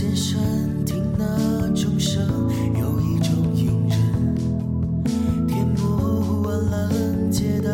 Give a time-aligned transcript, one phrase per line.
[0.00, 0.40] 先生
[0.86, 2.26] 听那钟声，
[2.72, 4.34] 有一种隐忍。
[5.46, 6.90] 填不完了
[7.30, 7.70] 街道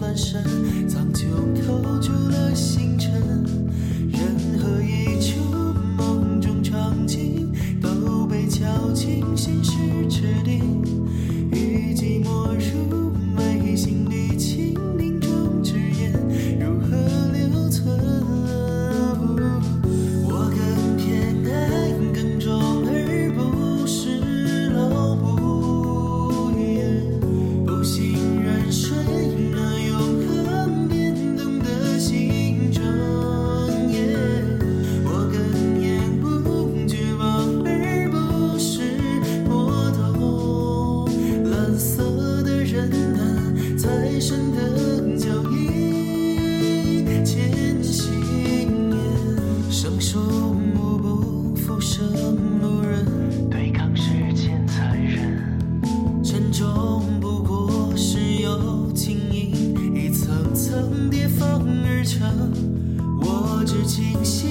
[0.00, 0.42] 乱神，
[0.88, 1.28] 苍穹
[1.64, 3.12] 扣住了星辰。
[4.10, 5.38] 任何一处
[5.96, 9.70] 梦中场景都被敲进现实
[10.08, 10.82] 指定，
[11.52, 12.59] 与寂寞
[63.22, 64.50] 我只清醒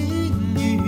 [0.56, 0.79] 于。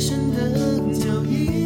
[0.00, 1.57] 深的脚印。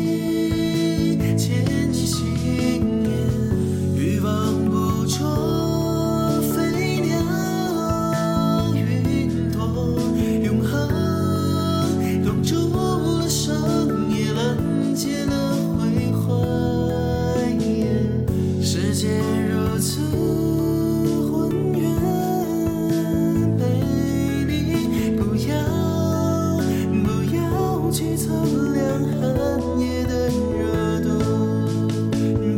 [28.52, 28.84] 不量
[29.18, 31.08] 寒夜的热度，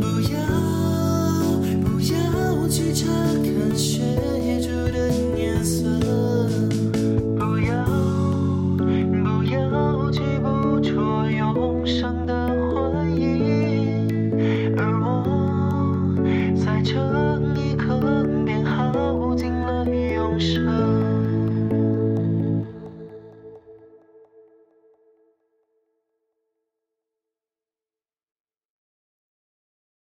[0.01, 0.35] 不要
[1.81, 2.13] 不要
[2.67, 3.05] 去查
[3.41, 4.03] 看雪
[4.59, 4.97] 珠的
[5.37, 5.87] 颜色，
[7.37, 7.85] 不要
[9.23, 12.24] 不要去捕捉忧伤。